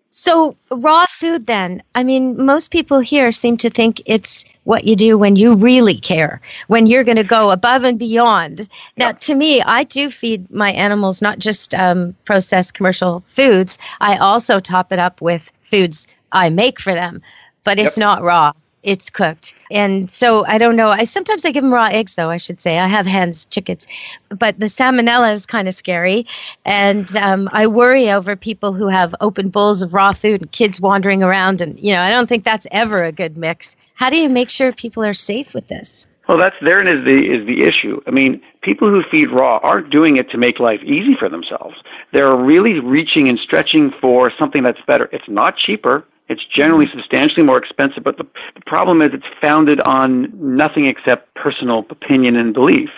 [0.09, 1.83] So, raw food then.
[1.93, 5.99] I mean, most people here seem to think it's what you do when you really
[5.99, 8.69] care, when you're going to go above and beyond.
[8.95, 14.17] Now, to me, I do feed my animals not just um, processed commercial foods, I
[14.17, 17.21] also top it up with foods I make for them,
[17.67, 18.05] but it's Yep.
[18.07, 18.53] not raw.
[18.83, 19.53] it's cooked.
[19.69, 20.87] And so I don't know.
[20.89, 22.29] I sometimes I give them raw eggs though.
[22.29, 23.85] I should say I have hens, chickens,
[24.29, 26.25] but the salmonella is kind of scary,
[26.63, 30.79] and um, I worry over people who have open bowls of raw food and kids
[30.79, 31.59] wandering around.
[31.61, 33.75] And you know, I don't think that's ever a good mix.
[33.93, 36.07] How do you make sure people are safe with this?
[36.29, 37.99] Well, that's therein is the is the issue.
[38.07, 41.75] I mean, people who feed raw aren't doing it to make life easy for themselves.
[42.13, 45.09] They're really reaching and stretching for something that's better.
[45.11, 46.05] It's not cheaper.
[46.29, 51.33] It's generally substantially more expensive, but the, the problem is it's founded on nothing except
[51.35, 52.89] personal opinion and belief.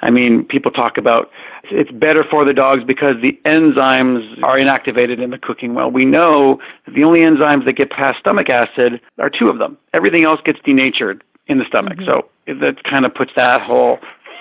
[0.00, 1.30] I mean, people talk about
[1.70, 5.90] it's better for the dogs because the enzymes are inactivated in the cooking well.
[5.90, 9.76] We know that the only enzymes that get past stomach acid are two of them.
[9.92, 11.98] Everything else gets denatured in the stomach.
[11.98, 12.06] Mm-hmm.
[12.06, 12.28] So
[12.60, 13.98] that kind of puts that whole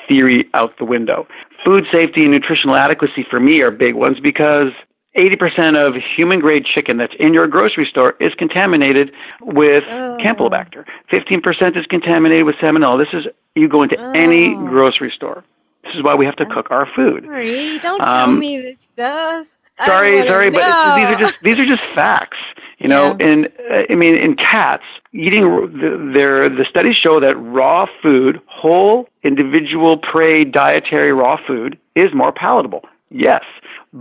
[0.08, 1.28] theory out the window.
[1.66, 4.72] Food safety and nutritional adequacy for me are big ones because
[5.18, 10.18] 80% of human grade chicken that's in your grocery store is contaminated with oh.
[10.24, 10.86] Campylobacter.
[11.12, 13.04] 15% is contaminated with salmonella.
[13.04, 13.26] This is,
[13.56, 14.12] you go into oh.
[14.12, 15.44] any grocery store.
[15.84, 17.24] This is why we have to cook our food.
[17.24, 19.48] Sorry, don't tell um, me this stuff.
[19.86, 20.60] Sorry, sorry, know.
[20.60, 22.38] but these are just these are just facts.
[22.80, 23.28] You know, yeah.
[23.28, 28.42] and uh, I mean, in cats, eating the, their the studies show that raw food,
[28.48, 32.82] whole individual prey dietary raw food, is more palatable.
[33.10, 33.44] Yes,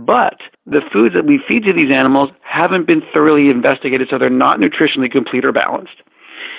[0.05, 4.29] but the foods that we feed to these animals haven't been thoroughly investigated, so they're
[4.29, 6.01] not nutritionally complete or balanced.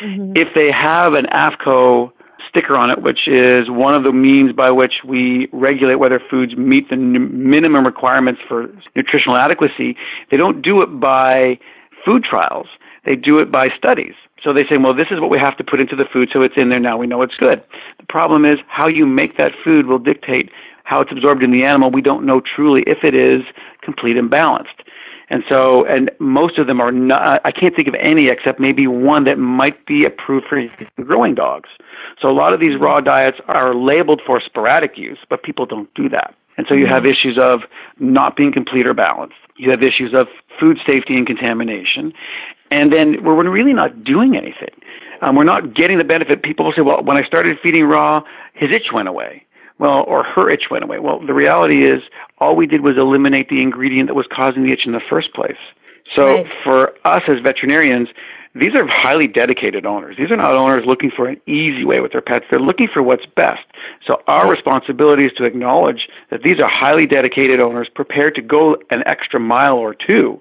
[0.03, 0.33] Mm-hmm.
[0.37, 2.13] If they have an AAFCO
[2.49, 6.57] sticker on it, which is one of the means by which we regulate whether foods
[6.57, 9.97] meet the n- minimum requirements for nutritional adequacy,
[10.31, 11.59] they don't do it by
[12.05, 12.67] food trials.
[13.05, 14.15] They do it by studies.
[14.43, 16.43] So they say, well, this is what we have to put into the food, so
[16.43, 16.97] it's in there now.
[16.97, 17.63] We know it's good.
[17.99, 20.51] The problem is how you make that food will dictate
[20.89, 23.43] how it's absorbed in the animal, we don't know truly if it is
[23.83, 24.83] complete and balanced.
[25.29, 28.87] And so, and most of them are not, I can't think of any except maybe
[28.87, 30.67] one that might be approved for
[31.05, 31.69] growing dogs.
[32.19, 35.93] So a lot of these raw diets are labeled for sporadic use, but people don't
[35.93, 36.35] do that.
[36.57, 37.13] And so you have mm-hmm.
[37.13, 37.61] issues of
[38.01, 39.37] not being complete or balanced.
[39.59, 40.27] You have issues of
[40.59, 42.15] food safety and contamination.
[42.71, 44.73] And then we're really not doing anything.
[45.21, 46.43] Um, we're not getting the benefit.
[46.43, 48.23] People will say, well, when I started feeding raw,
[48.55, 49.45] his itch went away
[49.79, 50.99] well, or her itch went away.
[50.99, 52.03] Well, the reality is
[52.39, 55.33] all we did was eliminate the ingredient that was causing the itch in the first
[55.35, 55.59] place.
[56.15, 56.47] So right.
[56.65, 58.09] for us as veterinarians,
[58.55, 60.17] these are highly dedicated owners.
[60.19, 62.47] These are not owners looking for an easy way with their pets.
[62.51, 63.61] They're looking for what's best.
[64.05, 68.77] So our responsibility is to acknowledge that these are highly dedicated owners prepared to go
[68.91, 70.41] an extra mile or two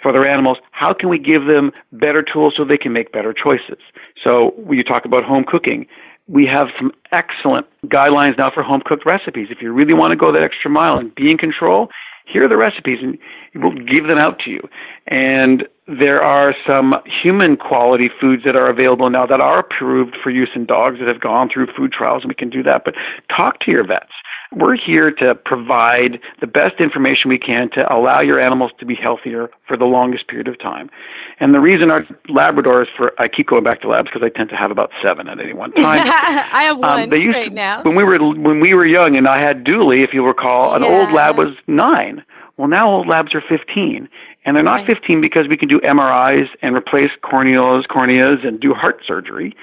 [0.00, 0.58] for their animals.
[0.70, 3.82] How can we give them better tools so they can make better choices?
[4.22, 5.86] So when you talk about home cooking,
[6.30, 9.48] we have some excellent guidelines now for home cooked recipes.
[9.50, 11.88] If you really want to go that extra mile and be in control,
[12.24, 13.18] here are the recipes and
[13.56, 14.60] we'll give them out to you.
[15.08, 20.30] And there are some human quality foods that are available now that are approved for
[20.30, 22.82] use in dogs that have gone through food trials and we can do that.
[22.84, 22.94] But
[23.34, 24.12] talk to your vets.
[24.52, 28.96] We're here to provide the best information we can to allow your animals to be
[28.96, 30.90] healthier for the longest period of time.
[31.38, 34.50] And the reason our Labradors, for I keep going back to labs because I tend
[34.50, 36.00] to have about seven at any one time.
[36.52, 37.82] I have um, one um, they used right to, now.
[37.84, 40.82] When we were when we were young, and I had Dooley, if you recall, an
[40.82, 40.88] yeah.
[40.88, 42.24] old lab was nine.
[42.60, 44.06] Well, now old labs are 15.
[44.44, 44.98] And they're not right.
[44.98, 49.54] 15 because we can do MRIs and replace corneas, corneas and do heart surgery.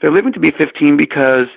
[0.00, 1.48] They're living to be 15 because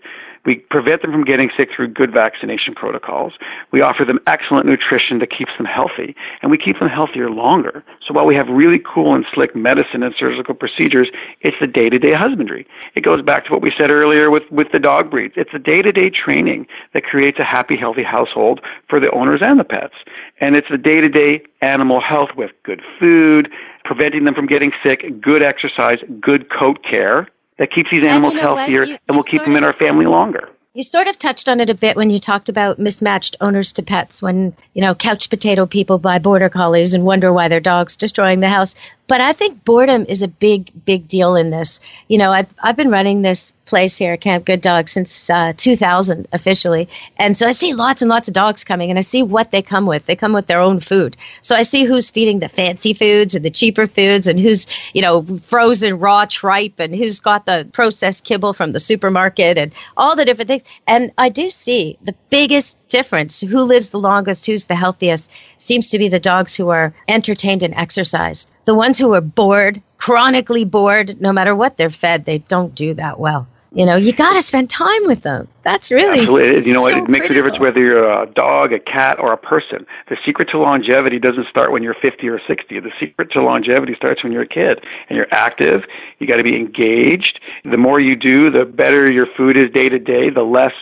[0.45, 3.34] we prevent them from getting sick through good vaccination protocols.
[3.71, 7.84] We offer them excellent nutrition that keeps them healthy, and we keep them healthier longer.
[8.06, 11.10] So while we have really cool and slick medicine and surgical procedures,
[11.41, 12.65] it's the day-to-day husbandry.
[12.95, 15.34] It goes back to what we said earlier with, with the dog breeds.
[15.38, 19.63] It's the day-to-day training that creates a happy, healthy household for the owners and the
[19.63, 19.95] pets.
[20.39, 23.50] And it's the day-to-day animal health with good food,
[23.84, 28.39] preventing them from getting sick, good exercise, good coat care, that keeps these animals and
[28.41, 30.50] you know healthier you, and will keep them in our family longer.
[30.74, 33.82] You sort of touched on it a bit when you talked about mismatched owners to
[33.82, 37.98] pets when, you know, couch potato people buy border collies and wonder why their dog's
[37.98, 38.76] destroying the house.
[39.08, 41.80] But I think boredom is a big, big deal in this.
[42.08, 46.28] You know, I've, I've been running this place here, Camp Good Dog, since uh, 2000
[46.34, 46.89] officially.
[47.17, 49.62] And so I see lots and lots of dogs coming and I see what they
[49.62, 50.06] come with.
[50.06, 51.17] They come with their own food.
[51.41, 55.02] So I see who's feeding the fancy foods and the cheaper foods and who's, you
[55.02, 60.15] know, frozen raw tripe and who's got the processed kibble from the supermarket and all
[60.15, 60.63] the different things.
[60.88, 65.90] And I do see the biggest difference who lives the longest, who's the healthiest, seems
[65.90, 68.52] to be the dogs who are entertained and exercised.
[68.65, 72.93] The ones who are bored, chronically bored, no matter what they're fed, they don't do
[72.95, 73.48] that well.
[73.73, 75.48] You know, you got to spend time with them.
[75.63, 76.67] That's really Absolutely.
[76.67, 77.31] You know, so it makes critical.
[77.31, 79.85] a difference whether you're a dog, a cat, or a person.
[80.10, 82.79] The secret to longevity doesn't start when you're 50 or 60.
[82.79, 85.83] The secret to longevity starts when you're a kid and you're active.
[86.19, 87.39] You got to be engaged.
[87.65, 90.29] The more you do, the better your food is day to day.
[90.29, 90.73] The less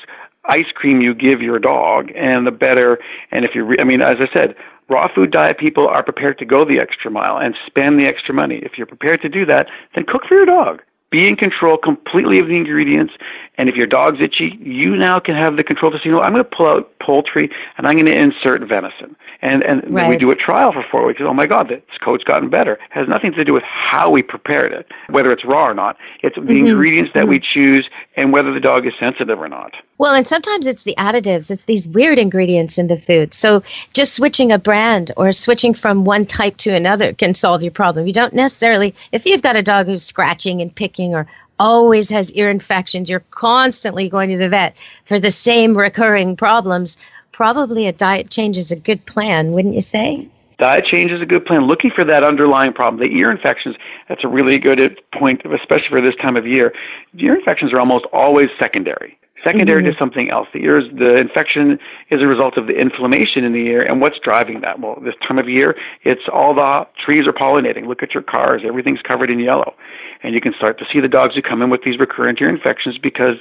[0.47, 2.99] ice cream you give your dog, and the better.
[3.31, 4.55] And if you, re- I mean, as I said,
[4.89, 8.33] raw food diet people are prepared to go the extra mile and spend the extra
[8.33, 8.59] money.
[8.63, 10.81] If you're prepared to do that, then cook for your dog.
[11.11, 13.13] Be in control completely of the ingredients.
[13.57, 16.21] And if your dog's itchy, you now can have the control to say, you know,
[16.21, 19.15] I'm going to pull out poultry and I'm going to insert venison.
[19.41, 21.21] And and then we do a trial for four weeks.
[21.23, 22.73] Oh my God, this coat's gotten better.
[22.73, 25.97] It has nothing to do with how we prepared it, whether it's raw or not.
[26.23, 26.69] It's the Mhm.
[26.69, 29.73] ingredients that we choose and whether the dog is sensitive or not.
[29.97, 33.33] Well, and sometimes it's the additives, it's these weird ingredients in the food.
[33.33, 33.61] So
[33.93, 38.07] just switching a brand or switching from one type to another can solve your problem.
[38.07, 41.27] You don't necessarily, if you've got a dog who's scratching and picking or
[41.59, 44.75] always has ear infections, you're constantly going to the vet
[45.05, 46.97] for the same recurring problems.
[47.31, 50.29] Probably a diet change is a good plan, wouldn't you say?
[50.57, 51.67] Diet change is a good plan.
[51.67, 53.75] Looking for that underlying problem, the ear infections,
[54.07, 56.73] that's a really good point, especially for this time of year.
[57.17, 59.17] Ear infections are almost always secondary.
[59.45, 59.91] Secondary Mhm.
[59.91, 60.47] to something else.
[60.53, 61.79] The ears, the infection
[62.09, 64.79] is a result of the inflammation in the ear, and what's driving that?
[64.79, 67.85] Well, this time of year, it's all the trees are pollinating.
[67.85, 69.75] Look at your cars; everything's covered in yellow,
[70.23, 72.49] and you can start to see the dogs who come in with these recurrent ear
[72.49, 73.37] infections because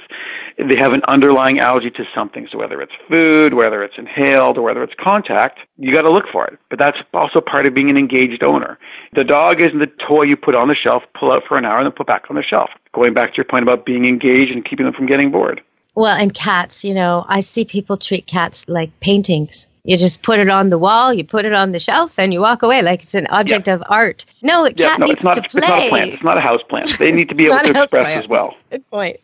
[0.59, 2.47] they have an underlying allergy to something.
[2.51, 6.27] So whether it's food, whether it's inhaled, or whether it's contact, you got to look
[6.31, 6.59] for it.
[6.69, 8.77] But that's also part of being an engaged owner.
[9.13, 11.79] The dog isn't the toy you put on the shelf, pull out for an hour,
[11.79, 12.69] and then put back on the shelf.
[12.93, 15.61] Going back to your point about being engaged and keeping them from getting bored.
[15.95, 19.67] Well, and cats, you know, I see people treat cats like paintings.
[19.87, 22.41] You just put it on the wall, you put it on the shelf, and you
[22.41, 24.25] walk away like it's an object of art.
[24.41, 25.35] No, a Yeah, cat no, needs it's not.
[25.35, 25.89] to It's not a play.
[25.89, 26.13] plant.
[26.15, 26.97] It's not a house plant.
[26.97, 28.23] They need to be able to express plant.
[28.23, 28.55] as well.
[28.71, 29.19] Good point.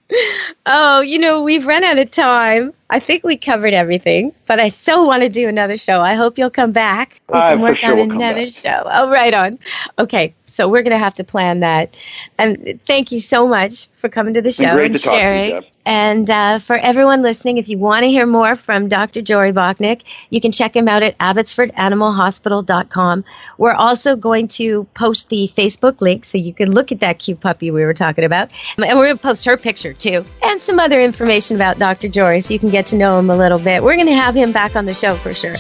[0.68, 2.74] Oh, you know, we've run out of time.
[2.92, 6.00] I think we covered everything, but I so want to do another show.
[6.00, 7.20] I hope you'll come back.
[7.28, 8.84] We I can for work sure on come another show.
[8.86, 9.58] Oh, right on.
[9.98, 11.96] Okay, so we're going to have to plan that.
[12.38, 15.22] And thank you so much for coming to the show and to talk to you,
[15.22, 15.64] sharing.
[15.86, 19.22] And uh, for everyone listening, if you want to hear more from Dr.
[19.22, 23.24] Jory Bachnick, you can check him out at abbotsfordanimalhospital.com.
[23.58, 27.40] We're also going to post the Facebook link so you can look at that cute
[27.40, 28.50] puppy we were talking about.
[28.78, 32.08] And we're going to post her picture too and some other information about Dr.
[32.08, 33.84] Jory so you can get to know him a little bit.
[33.84, 35.56] We're going to have him back on the show for sure.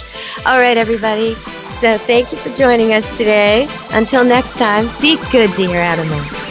[0.45, 1.33] All right, everybody.
[1.33, 3.67] So thank you for joining us today.
[3.91, 6.50] Until next time, be good to your animals.